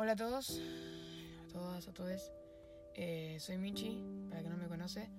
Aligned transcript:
Hola 0.00 0.12
a 0.12 0.16
todos, 0.16 0.60
a 1.42 1.52
todas, 1.52 1.88
a 1.88 1.92
todos. 1.92 2.30
Eh, 2.94 3.36
soy 3.40 3.58
Michi, 3.58 4.00
para 4.30 4.44
que 4.44 4.48
no 4.48 4.56
me 4.56 4.68
conoce, 4.68 5.10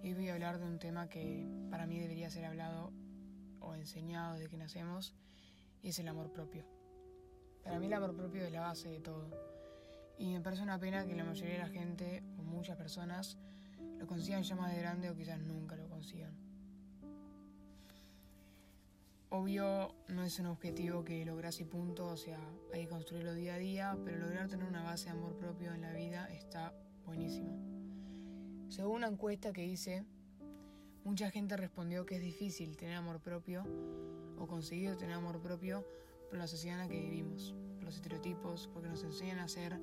y 0.00 0.14
voy 0.14 0.28
a 0.28 0.34
hablar 0.34 0.60
de 0.60 0.64
un 0.64 0.78
tema 0.78 1.08
que 1.08 1.44
para 1.72 1.88
mí 1.88 1.98
debería 1.98 2.30
ser 2.30 2.44
hablado 2.44 2.92
o 3.58 3.74
enseñado 3.74 4.34
desde 4.34 4.48
que 4.48 4.56
nacemos, 4.58 5.12
y 5.82 5.88
es 5.88 5.98
el 5.98 6.06
amor 6.06 6.30
propio. 6.30 6.64
Para 7.64 7.80
mí 7.80 7.86
el 7.86 7.94
amor 7.94 8.14
propio 8.14 8.44
es 8.44 8.52
la 8.52 8.60
base 8.60 8.90
de 8.90 9.00
todo. 9.00 9.28
Y 10.16 10.32
me 10.34 10.40
parece 10.40 10.62
una 10.62 10.78
pena 10.78 11.04
que 11.04 11.16
la 11.16 11.24
mayoría 11.24 11.54
de 11.54 11.58
la 11.58 11.68
gente, 11.68 12.22
o 12.38 12.42
muchas 12.44 12.76
personas, 12.76 13.38
lo 13.98 14.06
consigan 14.06 14.44
ya 14.44 14.54
más 14.54 14.72
de 14.72 14.78
grande 14.78 15.10
o 15.10 15.16
quizás 15.16 15.40
nunca 15.40 15.74
lo 15.74 15.88
consigan. 15.88 16.41
Obvio, 19.34 19.94
no 20.08 20.24
es 20.24 20.38
un 20.40 20.44
objetivo 20.44 21.06
que 21.06 21.24
logras 21.24 21.58
y 21.58 21.64
punto, 21.64 22.06
o 22.08 22.18
sea, 22.18 22.38
hay 22.70 22.82
que 22.82 22.90
construirlo 22.90 23.32
día 23.32 23.54
a 23.54 23.58
día, 23.58 23.98
pero 24.04 24.18
lograr 24.18 24.46
tener 24.46 24.68
una 24.68 24.82
base 24.82 25.06
de 25.06 25.12
amor 25.12 25.38
propio 25.38 25.72
en 25.72 25.80
la 25.80 25.94
vida 25.94 26.26
está 26.26 26.74
buenísimo. 27.06 27.56
Según 28.68 28.96
una 28.96 29.06
encuesta 29.06 29.50
que 29.50 29.64
hice, 29.64 30.04
mucha 31.04 31.30
gente 31.30 31.56
respondió 31.56 32.04
que 32.04 32.16
es 32.16 32.20
difícil 32.20 32.76
tener 32.76 32.94
amor 32.94 33.20
propio 33.20 33.64
o 34.36 34.46
conseguir 34.46 34.96
tener 34.96 35.14
amor 35.14 35.40
propio 35.40 35.82
por 36.28 36.38
la 36.38 36.46
sociedad 36.46 36.78
en 36.78 36.86
la 36.86 36.92
que 36.92 37.00
vivimos, 37.00 37.54
por 37.76 37.84
los 37.84 37.96
estereotipos, 37.96 38.68
porque 38.70 38.90
nos 38.90 39.02
enseñan 39.02 39.38
a 39.38 39.48
ser 39.48 39.80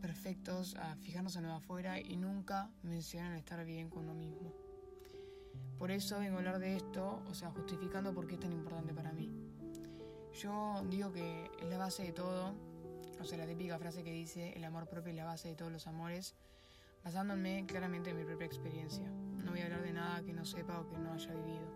perfectos, 0.00 0.76
a 0.76 0.96
fijarnos 0.96 1.36
en 1.36 1.42
lo 1.42 1.52
afuera 1.52 2.00
y 2.00 2.16
nunca 2.16 2.70
mencionan 2.82 3.34
estar 3.34 3.62
bien 3.66 3.90
con 3.90 4.04
uno 4.04 4.14
mismo. 4.14 4.63
Por 5.84 5.90
eso 5.90 6.18
vengo 6.18 6.36
a 6.36 6.38
hablar 6.38 6.60
de 6.60 6.76
esto, 6.76 7.20
o 7.28 7.34
sea, 7.34 7.50
justificando 7.50 8.14
por 8.14 8.26
qué 8.26 8.36
es 8.36 8.40
tan 8.40 8.54
importante 8.54 8.94
para 8.94 9.12
mí. 9.12 9.30
Yo 10.32 10.82
digo 10.88 11.12
que 11.12 11.50
es 11.60 11.68
la 11.68 11.76
base 11.76 12.04
de 12.04 12.12
todo, 12.12 12.54
o 13.20 13.24
sea, 13.26 13.36
la 13.36 13.46
típica 13.46 13.78
frase 13.78 14.02
que 14.02 14.10
dice 14.10 14.54
el 14.56 14.64
amor 14.64 14.88
propio 14.88 15.10
es 15.10 15.16
la 15.16 15.26
base 15.26 15.48
de 15.48 15.56
todos 15.56 15.70
los 15.70 15.86
amores, 15.86 16.36
basándome 17.04 17.66
claramente 17.66 18.08
en 18.08 18.16
mi 18.16 18.24
propia 18.24 18.46
experiencia. 18.46 19.06
No 19.10 19.50
voy 19.50 19.60
a 19.60 19.64
hablar 19.64 19.82
de 19.82 19.92
nada 19.92 20.22
que 20.22 20.32
no 20.32 20.46
sepa 20.46 20.80
o 20.80 20.88
que 20.88 20.96
no 20.96 21.12
haya 21.12 21.34
vivido. 21.34 21.68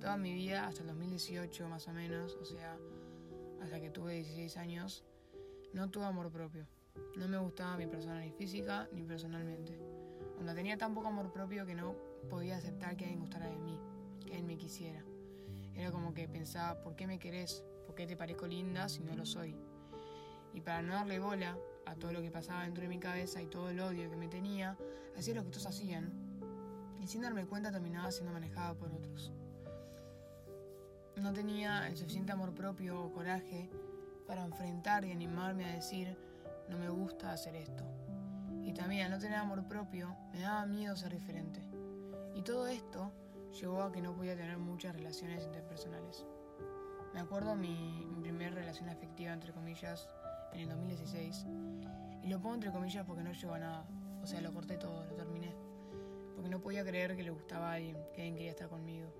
Toda 0.00 0.16
mi 0.16 0.32
vida, 0.32 0.68
hasta 0.68 0.82
el 0.82 0.86
2018 0.86 1.68
más 1.68 1.88
o 1.88 1.92
menos, 1.92 2.38
o 2.40 2.44
sea, 2.44 2.78
hasta 3.60 3.80
que 3.80 3.90
tuve 3.90 4.14
16 4.14 4.56
años, 4.58 5.02
no 5.72 5.90
tuve 5.90 6.04
amor 6.04 6.30
propio. 6.30 6.68
No 7.16 7.26
me 7.26 7.38
gustaba 7.38 7.76
mi 7.78 7.88
persona 7.88 8.20
ni 8.20 8.30
física 8.30 8.88
ni 8.92 9.02
personalmente. 9.02 9.93
Cuando 10.34 10.54
tenía 10.54 10.76
tan 10.76 10.94
poco 10.94 11.08
amor 11.08 11.32
propio 11.32 11.66
que 11.66 11.74
no 11.74 11.94
podía 12.28 12.56
aceptar 12.56 12.96
que 12.96 13.04
alguien 13.04 13.20
gustara 13.20 13.46
de 13.46 13.58
mí, 13.58 13.78
que 14.20 14.30
alguien 14.30 14.46
me 14.46 14.56
quisiera. 14.56 15.04
Era 15.74 15.90
como 15.90 16.14
que 16.14 16.28
pensaba, 16.28 16.82
¿por 16.82 16.94
qué 16.96 17.06
me 17.06 17.18
querés? 17.18 17.64
¿Por 17.86 17.94
qué 17.94 18.06
te 18.06 18.16
parezco 18.16 18.46
linda 18.46 18.88
si 18.88 19.02
no 19.02 19.14
lo 19.14 19.26
soy? 19.26 19.56
Y 20.52 20.60
para 20.60 20.82
no 20.82 20.94
darle 20.94 21.18
bola 21.18 21.56
a 21.86 21.94
todo 21.96 22.12
lo 22.12 22.22
que 22.22 22.30
pasaba 22.30 22.62
dentro 22.62 22.82
de 22.82 22.88
mi 22.88 22.98
cabeza 22.98 23.42
y 23.42 23.46
todo 23.46 23.70
el 23.70 23.80
odio 23.80 24.10
que 24.10 24.16
me 24.16 24.28
tenía, 24.28 24.76
hacía 25.16 25.34
lo 25.34 25.44
que 25.44 25.50
todos 25.50 25.66
hacían. 25.66 26.12
Y 27.00 27.06
sin 27.06 27.22
darme 27.22 27.46
cuenta 27.46 27.70
terminaba 27.70 28.10
siendo 28.10 28.32
manejada 28.32 28.74
por 28.74 28.90
otros. 28.92 29.32
No 31.16 31.32
tenía 31.32 31.86
el 31.88 31.96
suficiente 31.96 32.32
amor 32.32 32.54
propio 32.54 33.02
o 33.02 33.12
coraje 33.12 33.68
para 34.26 34.44
enfrentar 34.44 35.04
y 35.04 35.12
animarme 35.12 35.64
a 35.64 35.74
decir, 35.74 36.16
no 36.68 36.78
me 36.78 36.88
gusta 36.88 37.32
hacer 37.32 37.54
esto. 37.56 37.84
Y 38.64 38.72
también 38.72 39.06
al 39.06 39.10
no 39.10 39.18
tener 39.18 39.38
amor 39.38 39.66
propio, 39.68 40.16
me 40.32 40.40
daba 40.40 40.66
miedo 40.66 40.96
ser 40.96 41.12
diferente. 41.12 41.60
Y 42.34 42.42
todo 42.42 42.66
esto 42.66 43.12
llevó 43.60 43.82
a 43.82 43.92
que 43.92 44.00
no 44.00 44.14
podía 44.14 44.36
tener 44.36 44.58
muchas 44.58 44.94
relaciones 44.96 45.44
interpersonales. 45.44 46.24
Me 47.12 47.20
acuerdo 47.20 47.54
mi, 47.54 48.06
mi 48.06 48.20
primera 48.22 48.50
relación 48.50 48.88
afectiva, 48.88 49.32
entre 49.32 49.52
comillas, 49.52 50.08
en 50.52 50.60
el 50.60 50.68
2016. 50.68 51.46
Y 52.22 52.28
lo 52.28 52.40
pongo 52.40 52.54
entre 52.54 52.72
comillas 52.72 53.04
porque 53.06 53.22
no 53.22 53.32
llegó 53.32 53.54
a 53.54 53.58
nada. 53.58 53.86
O 54.22 54.26
sea, 54.26 54.40
lo 54.40 54.52
corté 54.52 54.78
todo, 54.78 55.04
lo 55.04 55.14
terminé. 55.14 55.54
Porque 56.34 56.48
no 56.48 56.60
podía 56.60 56.84
creer 56.84 57.14
que 57.14 57.22
le 57.22 57.30
gustaba 57.30 57.70
a 57.70 57.74
alguien, 57.74 57.96
que 58.14 58.22
alguien 58.22 58.34
quería 58.34 58.50
estar 58.50 58.68
conmigo. 58.68 59.12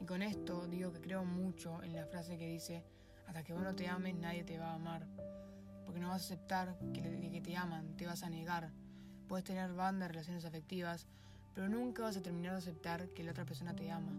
Y 0.00 0.04
con 0.04 0.22
esto 0.22 0.66
digo 0.66 0.92
que 0.92 1.00
creo 1.00 1.24
mucho 1.24 1.82
en 1.82 1.94
la 1.94 2.06
frase 2.06 2.38
que 2.38 2.48
dice, 2.48 2.84
hasta 3.26 3.42
que 3.42 3.52
vos 3.52 3.62
no 3.62 3.74
te 3.74 3.88
ames, 3.88 4.14
nadie 4.14 4.44
te 4.44 4.58
va 4.58 4.70
a 4.70 4.74
amar. 4.74 5.06
Vas 6.18 6.28
a 6.32 6.34
aceptar 6.34 6.76
que, 6.92 7.30
que 7.30 7.40
te 7.40 7.56
aman, 7.56 7.96
te 7.96 8.04
vas 8.04 8.24
a 8.24 8.28
negar. 8.28 8.72
Puedes 9.28 9.44
tener 9.44 9.72
bandas, 9.72 10.08
relaciones 10.08 10.44
afectivas, 10.44 11.06
pero 11.54 11.68
nunca 11.68 12.02
vas 12.02 12.16
a 12.16 12.22
terminar 12.22 12.54
de 12.54 12.58
aceptar 12.58 13.08
que 13.10 13.22
la 13.22 13.30
otra 13.30 13.44
persona 13.44 13.76
te 13.76 13.88
ama. 13.92 14.10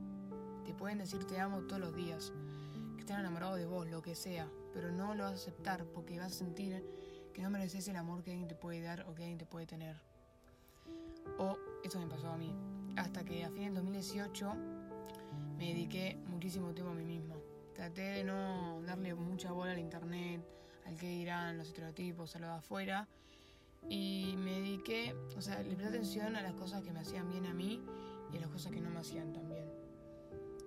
Te 0.65 0.73
pueden 0.73 0.99
decir 0.99 1.25
te 1.25 1.41
amo 1.41 1.63
todos 1.63 1.81
los 1.81 1.93
días, 1.93 2.31
que 2.95 3.01
están 3.01 3.19
enamorados 3.19 3.57
de 3.57 3.65
vos, 3.65 3.85
lo 3.85 4.01
que 4.01 4.15
sea, 4.15 4.47
pero 4.73 4.93
no 4.93 5.13
lo 5.13 5.25
vas 5.25 5.33
a 5.33 5.35
aceptar 5.35 5.83
porque 5.87 6.17
vas 6.17 6.31
a 6.31 6.35
sentir 6.35 6.81
que 7.33 7.41
no 7.41 7.49
mereces 7.49 7.85
el 7.89 7.97
amor 7.97 8.23
que 8.23 8.31
alguien 8.31 8.47
te 8.47 8.55
puede 8.55 8.79
dar 8.79 9.01
o 9.01 9.13
que 9.13 9.23
alguien 9.23 9.37
te 9.37 9.45
puede 9.45 9.65
tener. 9.65 9.97
O 11.37 11.57
eso 11.83 11.99
me 11.99 12.07
pasó 12.07 12.29
a 12.29 12.37
mí, 12.37 12.55
hasta 12.95 13.25
que 13.25 13.43
a 13.43 13.49
fin 13.49 13.65
del 13.65 13.73
2018 13.73 14.53
me 15.57 15.73
dediqué 15.73 16.17
muchísimo 16.27 16.73
tiempo 16.73 16.93
a 16.93 16.95
mí 16.95 17.03
misma. 17.03 17.35
Traté 17.73 18.03
de 18.03 18.23
no 18.23 18.81
darle 18.83 19.13
mucha 19.15 19.51
bola 19.51 19.73
al 19.73 19.79
internet, 19.79 20.58
al 20.89 20.97
que 20.97 21.07
dirán, 21.07 21.57
los 21.57 21.67
estereotipos, 21.67 22.35
a 22.35 22.39
lo 22.39 22.47
de 22.47 22.53
afuera, 22.53 23.07
y 23.87 24.35
me 24.37 24.59
dediqué, 24.59 25.15
o 25.37 25.41
sea, 25.41 25.61
le 25.61 25.75
presté 25.75 25.85
atención 25.85 26.35
a 26.35 26.41
las 26.41 26.53
cosas 26.53 26.83
que 26.83 26.91
me 26.91 26.99
hacían 26.99 27.29
bien 27.29 27.45
a 27.45 27.53
mí 27.53 27.81
y 28.33 28.37
a 28.37 28.41
las 28.41 28.49
cosas 28.49 28.71
que 28.71 28.81
no 28.81 28.89
me 28.89 28.99
hacían 28.99 29.31
tan 29.31 29.47
bien. 29.47 29.65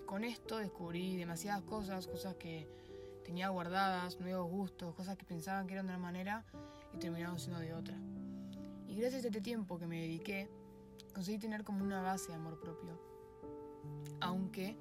Con 0.06 0.24
esto 0.24 0.58
descubrí 0.58 1.16
demasiadas 1.16 1.62
cosas, 1.62 2.06
cosas 2.06 2.36
que 2.36 2.68
tenía 3.24 3.48
guardadas, 3.48 4.20
nuevos 4.20 4.48
gustos, 4.48 4.94
cosas 4.94 5.16
que 5.16 5.24
pensaban 5.24 5.66
que 5.66 5.74
eran 5.74 5.86
de 5.86 5.92
una 5.92 6.02
manera 6.02 6.44
y 6.94 6.98
terminaron 6.98 7.38
siendo 7.38 7.60
de 7.60 7.74
otra. 7.74 7.96
Y 8.86 8.94
gracias 8.94 9.24
a 9.24 9.26
este 9.28 9.40
tiempo 9.40 9.78
que 9.78 9.86
me 9.86 10.00
dediqué, 10.00 10.48
conseguí 11.14 11.38
tener 11.38 11.64
como 11.64 11.82
una 11.82 12.00
base 12.00 12.28
de 12.28 12.34
amor 12.34 12.60
propio. 12.60 13.00
Aunque, 14.20 14.76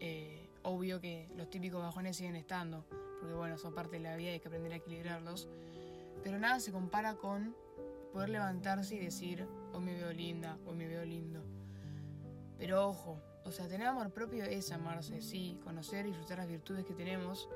eh, 0.00 0.50
obvio 0.62 1.00
que 1.00 1.28
los 1.36 1.48
típicos 1.48 1.80
bajones 1.80 2.16
siguen 2.16 2.36
estando, 2.36 2.84
porque 3.20 3.34
bueno, 3.34 3.58
son 3.58 3.74
parte 3.74 3.96
de 3.96 4.02
la 4.02 4.16
vida 4.16 4.30
y 4.30 4.32
hay 4.34 4.40
que 4.40 4.48
aprender 4.48 4.72
a 4.72 4.76
equilibrarlos. 4.76 5.48
Pero 6.22 6.38
nada 6.38 6.60
se 6.60 6.72
compara 6.72 7.14
con 7.14 7.54
poder 8.12 8.28
levantarse 8.28 8.94
y 8.94 8.98
decir, 8.98 9.46
hoy 9.72 9.80
me 9.80 9.94
veo 9.94 10.12
linda, 10.12 10.58
hoy 10.66 10.76
me 10.76 10.86
veo 10.86 11.04
lindo. 11.04 11.42
Pero 12.58 12.86
ojo, 12.86 13.20
o 13.44 13.50
sea, 13.50 13.68
tener 13.68 13.86
amor 13.86 14.10
propio 14.10 14.44
es 14.44 14.72
amarse, 14.72 15.20
sí, 15.20 15.58
conocer 15.64 16.06
y 16.06 16.08
disfrutar 16.08 16.38
las 16.38 16.48
virtudes 16.48 16.84
que 16.84 16.94
tenemos, 16.94 17.48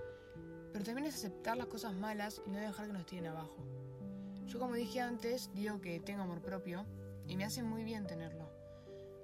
pero 0.72 0.84
también 0.84 1.06
es 1.06 1.14
aceptar 1.14 1.56
las 1.56 1.66
cosas 1.66 1.94
malas 1.94 2.42
y 2.46 2.50
no 2.50 2.58
dejar 2.58 2.86
que 2.88 2.92
nos 2.92 3.06
tiren 3.06 3.26
abajo. 3.26 3.56
Yo 4.46 4.58
como 4.58 4.74
dije 4.74 5.00
antes, 5.00 5.50
digo 5.54 5.80
que 5.80 6.00
tengo 6.00 6.22
amor 6.22 6.40
propio 6.40 6.84
y 7.26 7.36
me 7.36 7.44
hace 7.44 7.62
muy 7.62 7.84
bien 7.84 8.06
tenerlo. 8.06 8.50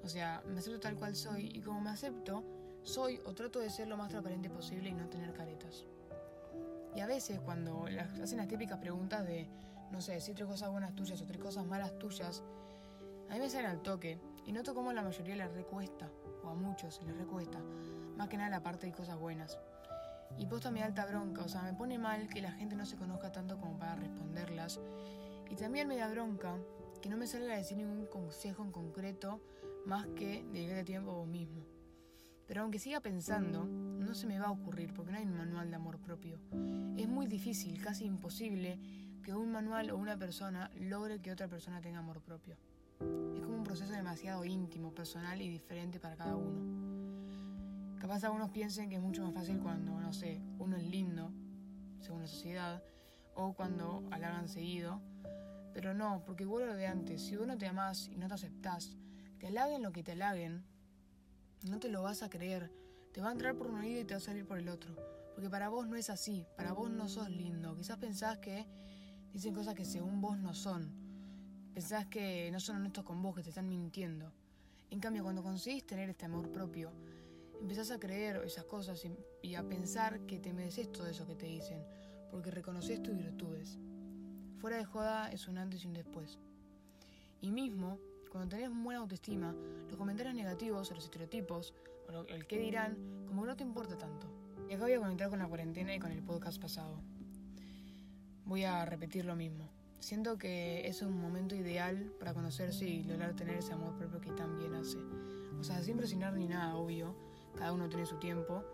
O 0.02 0.08
sea, 0.08 0.42
me 0.46 0.58
acepto 0.58 0.80
tal 0.80 0.96
cual 0.96 1.16
soy 1.16 1.50
y 1.54 1.60
como 1.60 1.80
me 1.80 1.90
acepto, 1.90 2.44
soy 2.82 3.20
o 3.24 3.34
trato 3.34 3.58
de 3.58 3.70
ser 3.70 3.88
lo 3.88 3.96
más 3.96 4.10
transparente 4.10 4.50
posible 4.50 4.90
y 4.90 4.92
no 4.92 5.08
tener 5.08 5.32
caretas. 5.32 5.86
Y 6.94 7.00
a 7.00 7.06
veces 7.06 7.40
cuando 7.40 7.86
hacen 8.22 8.38
las 8.38 8.48
típicas 8.48 8.78
preguntas 8.78 9.26
de, 9.26 9.48
no 9.90 10.00
sé, 10.00 10.12
decir 10.12 10.34
tres 10.34 10.48
cosas 10.48 10.70
buenas 10.70 10.94
tuyas 10.94 11.20
o 11.20 11.26
tres 11.26 11.40
cosas 11.40 11.66
malas 11.66 11.98
tuyas, 11.98 12.42
a 13.28 13.34
mí 13.34 13.40
me 13.40 13.50
salen 13.50 13.70
al 13.70 13.82
toque 13.82 14.20
y 14.46 14.52
noto 14.52 14.74
como 14.74 14.92
la 14.92 15.02
mayoría 15.02 15.34
les 15.36 15.52
recuesta, 15.52 16.10
o 16.44 16.48
a 16.48 16.54
muchos 16.54 17.02
les 17.04 17.16
recuesta, 17.16 17.58
más 18.16 18.28
que 18.28 18.36
nada 18.36 18.50
la 18.50 18.62
parte 18.62 18.86
de 18.86 18.92
cosas 18.92 19.18
buenas. 19.18 19.58
Y 20.38 20.46
posta 20.46 20.70
mi 20.70 20.82
alta 20.82 21.06
bronca, 21.06 21.42
o 21.42 21.48
sea, 21.48 21.62
me 21.62 21.74
pone 21.74 21.98
mal 21.98 22.28
que 22.28 22.42
la 22.42 22.52
gente 22.52 22.76
no 22.76 22.86
se 22.86 22.96
conozca 22.96 23.32
tanto 23.32 23.58
como 23.58 23.78
para 23.78 23.96
responderlas. 23.96 24.80
Y 25.50 25.56
también 25.56 25.88
me 25.88 25.96
da 25.96 26.08
bronca 26.08 26.56
que 27.00 27.08
no 27.08 27.16
me 27.16 27.26
salga 27.26 27.54
a 27.54 27.56
decir 27.56 27.76
ningún 27.76 28.06
consejo 28.06 28.62
en 28.62 28.72
concreto 28.72 29.40
más 29.84 30.06
que 30.16 30.44
dedicar 30.52 30.84
tiempo 30.84 31.10
a 31.10 31.14
vos 31.14 31.26
mismo. 31.26 31.73
Pero 32.46 32.62
aunque 32.62 32.78
siga 32.78 33.00
pensando, 33.00 33.64
no 33.64 34.14
se 34.14 34.26
me 34.26 34.38
va 34.38 34.46
a 34.46 34.50
ocurrir 34.50 34.92
porque 34.92 35.12
no 35.12 35.18
hay 35.18 35.24
un 35.24 35.36
manual 35.36 35.70
de 35.70 35.76
amor 35.76 35.98
propio. 35.98 36.38
Es 36.96 37.08
muy 37.08 37.26
difícil, 37.26 37.80
casi 37.82 38.04
imposible, 38.04 38.78
que 39.22 39.34
un 39.34 39.50
manual 39.50 39.90
o 39.90 39.96
una 39.96 40.18
persona 40.18 40.70
logre 40.76 41.20
que 41.20 41.32
otra 41.32 41.48
persona 41.48 41.80
tenga 41.80 42.00
amor 42.00 42.20
propio. 42.20 42.56
Es 43.34 43.40
como 43.40 43.56
un 43.56 43.64
proceso 43.64 43.92
demasiado 43.92 44.44
íntimo, 44.44 44.94
personal 44.94 45.40
y 45.40 45.48
diferente 45.48 45.98
para 45.98 46.16
cada 46.16 46.36
uno. 46.36 47.98
Capaz 47.98 48.22
algunos 48.24 48.50
piensen 48.50 48.90
que 48.90 48.96
es 48.96 49.02
mucho 49.02 49.22
más 49.22 49.32
fácil 49.32 49.58
cuando, 49.60 49.98
no 49.98 50.12
sé, 50.12 50.42
uno 50.58 50.76
es 50.76 50.84
lindo, 50.84 51.32
según 52.00 52.20
la 52.20 52.26
sociedad, 52.26 52.82
o 53.34 53.54
cuando 53.54 54.06
halagan 54.10 54.48
seguido. 54.48 55.00
Pero 55.72 55.94
no, 55.94 56.22
porque 56.26 56.44
vuelvo 56.44 56.66
lo 56.66 56.76
de 56.76 56.86
antes, 56.86 57.22
si 57.22 57.36
uno 57.36 57.56
te 57.56 57.66
amas 57.66 58.08
y 58.08 58.18
no 58.18 58.28
te 58.28 58.34
aceptás, 58.34 58.98
te 59.38 59.46
halaguen 59.46 59.82
lo 59.82 59.90
que 59.90 60.02
te 60.02 60.12
halaguen, 60.12 60.64
no 61.64 61.78
te 61.78 61.88
lo 61.88 62.02
vas 62.02 62.22
a 62.22 62.30
creer. 62.30 62.70
Te 63.12 63.20
va 63.20 63.28
a 63.28 63.32
entrar 63.32 63.56
por 63.56 63.68
un 63.68 63.80
oído 63.80 64.00
y 64.00 64.04
te 64.04 64.14
va 64.14 64.18
a 64.18 64.20
salir 64.20 64.46
por 64.46 64.58
el 64.58 64.68
otro. 64.68 64.94
Porque 65.34 65.50
para 65.50 65.68
vos 65.68 65.86
no 65.88 65.96
es 65.96 66.10
así. 66.10 66.46
Para 66.56 66.72
vos 66.72 66.90
no 66.90 67.08
sos 67.08 67.30
lindo. 67.30 67.74
Quizás 67.74 67.98
pensás 67.98 68.38
que 68.38 68.66
dicen 69.32 69.54
cosas 69.54 69.74
que 69.74 69.84
según 69.84 70.20
vos 70.20 70.38
no 70.38 70.54
son. 70.54 70.92
Pensás 71.72 72.06
que 72.06 72.50
no 72.52 72.60
son 72.60 72.76
honestos 72.76 73.04
con 73.04 73.20
vos, 73.22 73.34
que 73.34 73.42
te 73.42 73.48
están 73.48 73.68
mintiendo. 73.68 74.32
En 74.90 75.00
cambio, 75.00 75.24
cuando 75.24 75.42
conseguís 75.42 75.86
tener 75.86 76.08
este 76.08 76.26
amor 76.26 76.52
propio, 76.52 76.92
empezás 77.60 77.90
a 77.90 77.98
creer 77.98 78.42
esas 78.44 78.64
cosas 78.64 79.04
y, 79.42 79.54
a 79.54 79.62
pensar 79.64 80.20
que 80.26 80.38
te 80.38 80.52
mereces 80.52 80.92
todo 80.92 81.06
eso 81.06 81.26
que 81.26 81.34
te 81.34 81.46
dicen. 81.46 81.84
porque 82.30 82.50
reconoces 82.50 83.00
tus 83.02 83.16
virtudes. 83.16 83.78
Fuera 84.58 84.76
de 84.76 84.84
joda 84.84 85.30
es 85.30 85.46
un 85.46 85.58
antes 85.58 85.84
y 85.84 85.86
un 85.86 85.94
después. 85.94 86.38
Y 87.40 87.52
mismo, 87.52 88.00
cuando 88.34 88.56
tenés 88.56 88.68
buena 88.74 88.98
autoestima, 88.98 89.54
los 89.86 89.96
comentarios 89.96 90.34
negativos 90.34 90.90
o 90.90 90.94
los 90.96 91.04
estereotipos, 91.04 91.72
o 92.08 92.26
el 92.26 92.48
qué 92.48 92.58
dirán, 92.58 92.96
como 93.28 93.42
que 93.42 93.48
no 93.48 93.56
te 93.56 93.62
importa 93.62 93.96
tanto. 93.96 94.26
Y 94.68 94.74
acá 94.74 94.86
voy 94.86 94.94
a 94.94 94.98
conectar 94.98 95.30
con 95.30 95.38
la 95.38 95.46
cuarentena 95.46 95.94
y 95.94 96.00
con 96.00 96.10
el 96.10 96.20
podcast 96.20 96.60
pasado. 96.60 96.96
Voy 98.44 98.64
a 98.64 98.84
repetir 98.86 99.24
lo 99.24 99.36
mismo. 99.36 99.68
Siento 100.00 100.36
que 100.36 100.84
es 100.88 101.00
un 101.02 101.16
momento 101.16 101.54
ideal 101.54 102.12
para 102.18 102.34
conocerse 102.34 102.84
y 102.88 103.04
lograr 103.04 103.36
tener 103.36 103.54
ese 103.54 103.72
amor 103.72 103.96
propio 103.96 104.20
que 104.20 104.32
tan 104.32 104.58
bien 104.58 104.74
hace. 104.74 104.98
O 105.60 105.62
sea, 105.62 105.80
sin 105.84 105.96
presionar 105.96 106.32
ni 106.32 106.48
nada, 106.48 106.74
obvio. 106.74 107.14
Cada 107.56 107.72
uno 107.72 107.88
tiene 107.88 108.04
su 108.04 108.16
tiempo. 108.16 108.64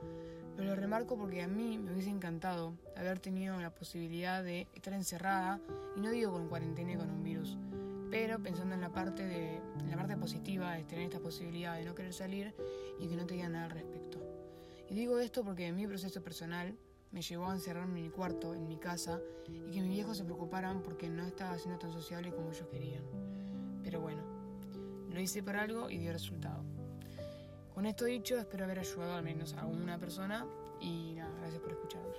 Pero 0.57 0.71
lo 0.71 0.75
remarco 0.75 1.19
porque 1.19 1.43
a 1.43 1.49
mí 1.49 1.77
me 1.77 1.93
hubiese 1.93 2.09
encantado 2.09 2.73
haber 2.97 3.19
tenido 3.19 3.61
la 3.61 3.75
posibilidad 3.75 4.43
de 4.43 4.69
estar 4.73 4.95
encerrada, 4.95 5.61
y 5.99 6.01
no 6.01 6.09
digo 6.09 6.33
con 6.33 6.49
cuarentena 6.49 6.93
y 6.93 6.97
con 6.97 7.11
un 7.11 7.23
virus, 7.23 7.59
pero 8.11 8.43
pensando 8.43 8.75
en 8.75 8.81
la 8.81 8.93
parte 8.93 9.25
de 9.25 9.61
la 9.89 9.97
parte 9.97 10.17
positiva 10.17 10.75
de 10.75 10.85
tener 10.85 11.05
esta 11.05 11.21
posibilidad 11.21 11.77
de 11.77 11.85
no 11.85 11.95
querer 11.95 12.13
salir 12.13 12.55
y 12.99 13.09
que 13.09 13.17
no 13.17 13.27
te 13.27 13.35
digan 13.35 13.53
nada 13.53 13.67
al 13.67 13.71
respecto. 13.71 14.19
Y 14.89 14.95
digo 14.95 15.19
esto 15.21 15.45
porque 15.45 15.69
en 15.69 15.77
mi 15.77 15.87
proceso 15.87 16.23
personal 16.23 16.77
me 17.13 17.23
llevó 17.23 17.47
a 17.47 17.55
encerrarme 17.55 17.99
en 17.99 18.05
mi 18.07 18.11
cuarto, 18.11 18.55
en 18.55 18.67
mi 18.67 18.77
casa, 18.77 19.21
y 19.49 19.73
que 19.73 19.81
mis 19.81 19.91
viejos 19.91 20.17
se 20.17 20.25
preocuparan 20.25 20.83
porque 20.83 21.09
no 21.09 21.27
estaba 21.27 21.59
siendo 21.59 21.79
tan 21.79 21.93
sociable 21.93 22.33
como 22.33 22.51
ellos 22.51 22.67
querían. 22.71 23.05
Pero 23.83 24.01
bueno, 24.01 24.23
lo 25.11 25.21
hice 25.21 25.43
por 25.43 25.57
algo 25.57 25.91
y 25.91 25.99
dio 25.99 26.13
resultado. 26.13 26.63
Con 27.75 27.87
esto 27.87 28.05
dicho, 28.05 28.39
espero 28.39 28.65
haber 28.65 28.81
ayudado 28.81 29.15
al 29.15 29.23
menos 29.23 29.55
a 29.55 29.67
una 29.67 29.99
persona 29.99 30.47
y 30.81 31.15
nada, 31.15 31.33
gracias 31.41 31.61
por 31.61 31.73
escucharme. 31.73 32.15